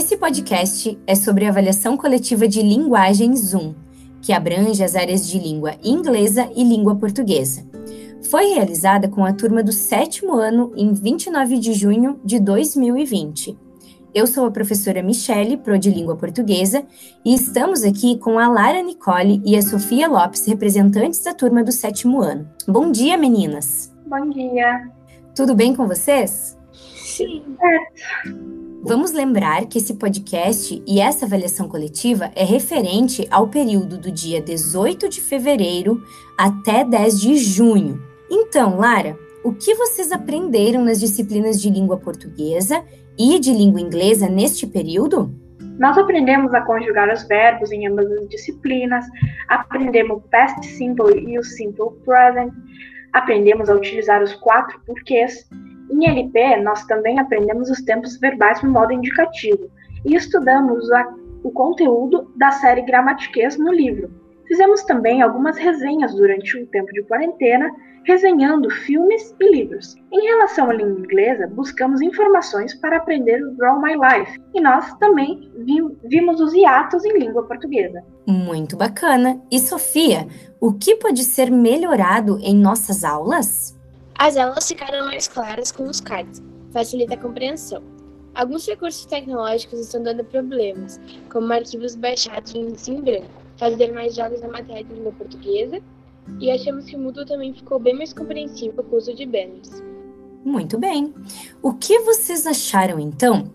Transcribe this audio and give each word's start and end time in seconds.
Esse 0.00 0.16
podcast 0.16 0.98
é 1.06 1.14
sobre 1.14 1.44
a 1.44 1.50
avaliação 1.50 1.94
coletiva 1.94 2.48
de 2.48 2.62
linguagem 2.62 3.36
Zoom, 3.36 3.74
que 4.22 4.32
abrange 4.32 4.82
as 4.82 4.96
áreas 4.96 5.28
de 5.28 5.38
língua 5.38 5.74
inglesa 5.84 6.50
e 6.56 6.64
língua 6.64 6.96
portuguesa. 6.96 7.66
Foi 8.30 8.46
realizada 8.46 9.08
com 9.08 9.26
a 9.26 9.32
turma 9.34 9.62
do 9.62 9.72
sétimo 9.72 10.32
ano 10.32 10.72
em 10.74 10.94
29 10.94 11.58
de 11.58 11.74
junho 11.74 12.18
de 12.24 12.40
2020. 12.40 13.58
Eu 14.14 14.26
sou 14.26 14.46
a 14.46 14.50
professora 14.50 15.02
Michele, 15.02 15.58
Pro 15.58 15.78
de 15.78 15.90
Língua 15.90 16.16
Portuguesa, 16.16 16.82
e 17.22 17.34
estamos 17.34 17.84
aqui 17.84 18.18
com 18.18 18.38
a 18.38 18.48
Lara 18.48 18.80
Nicole 18.80 19.42
e 19.44 19.54
a 19.54 19.60
Sofia 19.60 20.08
Lopes, 20.08 20.46
representantes 20.46 21.22
da 21.22 21.34
turma 21.34 21.62
do 21.62 21.72
sétimo 21.72 22.22
ano. 22.22 22.48
Bom 22.66 22.90
dia, 22.90 23.18
meninas! 23.18 23.94
Bom 24.06 24.30
dia! 24.30 24.88
Tudo 25.34 25.54
bem 25.54 25.76
com 25.76 25.86
vocês? 25.86 26.58
Sim. 26.72 27.42
Vamos 28.82 29.12
lembrar 29.12 29.66
que 29.66 29.76
esse 29.76 29.94
podcast 29.94 30.82
e 30.86 31.00
essa 31.00 31.26
avaliação 31.26 31.68
coletiva 31.68 32.30
é 32.34 32.44
referente 32.44 33.28
ao 33.30 33.48
período 33.48 33.98
do 33.98 34.10
dia 34.10 34.40
18 34.40 35.06
de 35.06 35.20
fevereiro 35.20 36.02
até 36.36 36.82
10 36.82 37.20
de 37.20 37.36
junho. 37.36 38.02
Então, 38.30 38.78
Lara, 38.78 39.18
o 39.44 39.52
que 39.52 39.74
vocês 39.74 40.10
aprenderam 40.10 40.82
nas 40.82 40.98
disciplinas 40.98 41.60
de 41.60 41.68
língua 41.68 41.98
portuguesa 41.98 42.82
e 43.18 43.38
de 43.38 43.52
língua 43.52 43.82
inglesa 43.82 44.30
neste 44.30 44.66
período? 44.66 45.30
Nós 45.78 45.98
aprendemos 45.98 46.54
a 46.54 46.62
conjugar 46.62 47.12
os 47.12 47.22
verbos 47.24 47.70
em 47.70 47.86
ambas 47.86 48.10
as 48.10 48.28
disciplinas, 48.30 49.04
aprendemos 49.48 50.16
o 50.16 50.20
past 50.30 50.66
simple 50.66 51.20
e 51.20 51.38
o 51.38 51.44
simple 51.44 51.90
present, 52.02 52.52
aprendemos 53.12 53.68
a 53.68 53.74
utilizar 53.74 54.22
os 54.22 54.34
quatro 54.36 54.80
porquês 54.86 55.46
em 55.90 56.08
LP, 56.08 56.56
nós 56.62 56.84
também 56.86 57.18
aprendemos 57.18 57.70
os 57.70 57.82
tempos 57.82 58.18
verbais 58.18 58.62
no 58.62 58.70
modo 58.70 58.92
indicativo 58.92 59.70
e 60.04 60.14
estudamos 60.14 60.90
a, 60.92 61.14
o 61.42 61.50
conteúdo 61.50 62.32
da 62.36 62.50
série 62.52 62.82
Gramatiquês 62.82 63.58
no 63.58 63.72
livro. 63.72 64.10
Fizemos 64.46 64.82
também 64.82 65.22
algumas 65.22 65.56
resenhas 65.56 66.12
durante 66.14 66.58
o 66.58 66.66
tempo 66.66 66.92
de 66.92 67.02
quarentena, 67.04 67.70
resenhando 68.04 68.68
filmes 68.68 69.32
e 69.38 69.48
livros. 69.48 69.94
Em 70.12 70.26
relação 70.26 70.70
à 70.70 70.74
língua 70.74 70.98
inglesa, 70.98 71.46
buscamos 71.46 72.00
informações 72.00 72.74
para 72.74 72.96
aprender 72.96 73.40
o 73.44 73.54
Draw 73.54 73.80
My 73.80 73.92
Life 73.92 74.40
e 74.52 74.60
nós 74.60 74.92
também 74.94 75.52
vimos 76.04 76.40
os 76.40 76.52
hiatos 76.52 77.04
em 77.04 77.16
língua 77.16 77.44
portuguesa. 77.44 78.02
Muito 78.26 78.76
bacana! 78.76 79.40
E 79.52 79.60
Sofia, 79.60 80.26
o 80.60 80.72
que 80.72 80.96
pode 80.96 81.22
ser 81.22 81.48
melhorado 81.48 82.36
em 82.42 82.56
nossas 82.56 83.04
aulas? 83.04 83.79
As 84.18 84.36
aulas 84.36 84.68
ficaram 84.68 85.06
mais 85.06 85.26
claras 85.28 85.72
com 85.72 85.84
os 85.84 86.00
cards, 86.00 86.42
facilita 86.72 87.14
a 87.14 87.18
compreensão. 87.18 87.82
Alguns 88.34 88.66
recursos 88.66 89.04
tecnológicos 89.06 89.80
estão 89.80 90.02
dando 90.02 90.24
problemas, 90.24 91.00
como 91.32 91.52
arquivos 91.52 91.96
baixados 91.96 92.54
em 92.54 92.68
índice 92.68 92.92
branco, 93.00 93.26
fazer 93.56 93.92
mais 93.92 94.14
jogos 94.14 94.40
na 94.40 94.48
matéria 94.48 94.84
de 94.84 94.94
língua 94.94 95.12
portuguesa, 95.12 95.80
e 96.38 96.50
achamos 96.50 96.84
que 96.84 96.96
o 96.96 96.98
Moodle 96.98 97.26
também 97.26 97.52
ficou 97.52 97.78
bem 97.78 97.94
mais 97.94 98.12
compreensivo 98.12 98.82
com 98.82 98.94
o 98.94 98.98
uso 98.98 99.14
de 99.14 99.26
banners. 99.26 99.82
Muito 100.44 100.78
bem. 100.78 101.12
O 101.62 101.74
que 101.74 101.98
vocês 102.00 102.46
acharam, 102.46 102.98
então, 102.98 103.50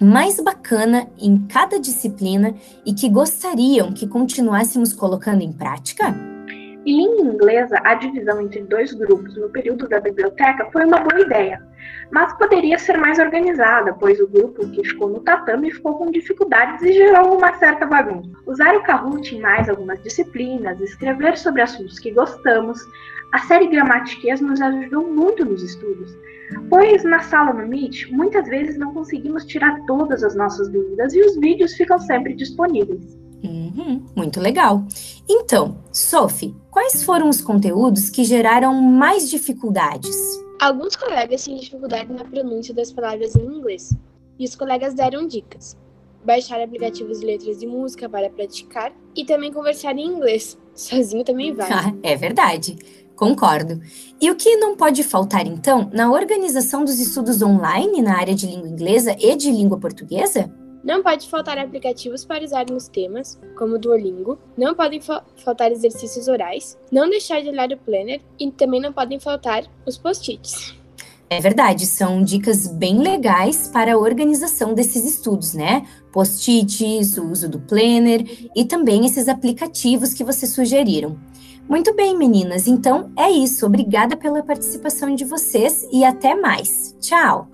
mais 0.00 0.40
bacana 0.40 1.08
em 1.18 1.46
cada 1.46 1.78
disciplina 1.78 2.54
e 2.84 2.92
que 2.94 3.08
gostariam 3.08 3.92
que 3.92 4.06
continuássemos 4.06 4.92
colocando 4.92 5.42
em 5.42 5.52
prática? 5.52 6.33
Em 6.86 6.98
língua 6.98 7.32
inglesa, 7.32 7.80
a 7.82 7.94
divisão 7.94 8.42
entre 8.42 8.62
dois 8.62 8.92
grupos 8.92 9.34
no 9.36 9.48
período 9.48 9.88
da 9.88 10.00
biblioteca 10.00 10.68
foi 10.70 10.84
uma 10.84 11.00
boa 11.00 11.18
ideia, 11.18 11.66
mas 12.10 12.36
poderia 12.36 12.78
ser 12.78 12.98
mais 12.98 13.18
organizada, 13.18 13.94
pois 13.94 14.20
o 14.20 14.28
grupo 14.28 14.68
que 14.68 14.84
ficou 14.84 15.08
no 15.08 15.20
tatame 15.20 15.70
ficou 15.70 15.96
com 15.96 16.10
dificuldades 16.10 16.82
e 16.82 16.92
gerou 16.92 17.38
uma 17.38 17.54
certa 17.54 17.86
bagunça. 17.86 18.28
Usar 18.46 18.76
o 18.76 18.82
Kahoot 18.82 19.34
em 19.34 19.40
mais 19.40 19.66
algumas 19.70 20.02
disciplinas, 20.02 20.78
escrever 20.78 21.38
sobre 21.38 21.62
assuntos 21.62 21.98
que 21.98 22.10
gostamos, 22.10 22.78
a 23.32 23.38
série 23.38 23.68
Gramatiquês 23.68 24.42
nos 24.42 24.60
ajudou 24.60 25.08
muito 25.08 25.42
nos 25.42 25.62
estudos, 25.62 26.14
pois 26.68 27.02
na 27.02 27.20
sala 27.20 27.54
no 27.54 27.66
Meet, 27.66 28.10
muitas 28.10 28.46
vezes 28.46 28.76
não 28.76 28.92
conseguimos 28.92 29.46
tirar 29.46 29.80
todas 29.86 30.22
as 30.22 30.36
nossas 30.36 30.68
dúvidas 30.68 31.14
e 31.14 31.20
os 31.22 31.34
vídeos 31.38 31.72
ficam 31.72 31.98
sempre 31.98 32.34
disponíveis. 32.34 33.23
Uhum, 33.44 34.02
muito 34.16 34.40
legal. 34.40 34.84
Então, 35.28 35.76
Sophie, 35.92 36.54
quais 36.70 37.02
foram 37.02 37.28
os 37.28 37.40
conteúdos 37.40 38.08
que 38.08 38.24
geraram 38.24 38.74
mais 38.74 39.28
dificuldades? 39.28 40.16
Alguns 40.60 40.96
colegas 40.96 41.44
tinham 41.44 41.60
dificuldade 41.60 42.10
na 42.10 42.24
pronúncia 42.24 42.72
das 42.72 42.90
palavras 42.90 43.36
em 43.36 43.44
inglês, 43.44 43.94
e 44.38 44.44
os 44.44 44.54
colegas 44.54 44.94
deram 44.94 45.26
dicas. 45.26 45.76
Baixar 46.24 46.60
aplicativos 46.62 47.20
de 47.20 47.26
letras 47.26 47.58
de 47.58 47.66
música 47.66 48.08
para 48.08 48.30
praticar 48.30 48.92
e 49.14 49.26
também 49.26 49.52
conversar 49.52 49.94
em 49.98 50.06
inglês. 50.06 50.58
Sozinho 50.74 51.22
também 51.22 51.52
vale. 51.52 51.72
Ah, 51.72 51.94
é 52.02 52.16
verdade. 52.16 52.78
Concordo. 53.14 53.80
E 54.20 54.30
o 54.30 54.34
que 54.34 54.56
não 54.56 54.74
pode 54.74 55.04
faltar, 55.04 55.46
então, 55.46 55.88
na 55.92 56.10
organização 56.10 56.84
dos 56.84 56.98
estudos 56.98 57.42
online 57.42 58.02
na 58.02 58.16
área 58.16 58.34
de 58.34 58.46
língua 58.46 58.68
inglesa 58.68 59.14
e 59.20 59.36
de 59.36 59.52
língua 59.52 59.78
portuguesa? 59.78 60.50
Não 60.84 61.02
pode 61.02 61.28
faltar 61.30 61.56
aplicativos 61.58 62.24
para 62.24 62.44
usar 62.44 62.66
nos 62.70 62.88
temas, 62.88 63.40
como 63.56 63.76
o 63.76 63.78
Duolingo. 63.78 64.38
Não 64.56 64.74
podem 64.74 65.00
fa 65.00 65.24
faltar 65.42 65.72
exercícios 65.72 66.28
orais. 66.28 66.78
Não 66.92 67.08
deixar 67.08 67.40
de 67.40 67.48
olhar 67.48 67.72
o 67.72 67.78
planner 67.78 68.20
e 68.38 68.50
também 68.50 68.82
não 68.82 68.92
podem 68.92 69.18
faltar 69.18 69.64
os 69.86 69.96
post-its. 69.96 70.74
É 71.30 71.40
verdade, 71.40 71.86
são 71.86 72.22
dicas 72.22 72.66
bem 72.66 72.98
legais 72.98 73.66
para 73.66 73.94
a 73.94 73.98
organização 73.98 74.74
desses 74.74 75.04
estudos, 75.04 75.54
né? 75.54 75.86
Post-its, 76.12 77.16
o 77.16 77.30
uso 77.30 77.48
do 77.48 77.58
planner 77.58 78.50
e 78.54 78.64
também 78.64 79.06
esses 79.06 79.26
aplicativos 79.26 80.12
que 80.12 80.22
vocês 80.22 80.52
sugeriram. 80.52 81.18
Muito 81.66 81.94
bem, 81.94 82.16
meninas, 82.16 82.66
então 82.66 83.10
é 83.16 83.30
isso. 83.30 83.64
Obrigada 83.64 84.16
pela 84.16 84.42
participação 84.42 85.14
de 85.14 85.24
vocês 85.24 85.88
e 85.90 86.04
até 86.04 86.34
mais. 86.34 86.94
Tchau! 87.00 87.48